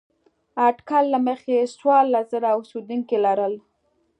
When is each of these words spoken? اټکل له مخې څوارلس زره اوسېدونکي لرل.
اټکل 0.67 1.03
له 1.13 1.19
مخې 1.27 1.57
څوارلس 1.79 2.25
زره 2.33 2.47
اوسېدونکي 2.55 3.17
لرل. 3.25 3.53